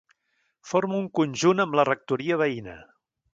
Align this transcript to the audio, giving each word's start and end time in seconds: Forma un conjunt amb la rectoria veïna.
Forma 0.69 0.97
un 1.01 1.05
conjunt 1.19 1.65
amb 1.65 1.77
la 1.81 1.85
rectoria 1.91 2.41
veïna. 2.45 2.81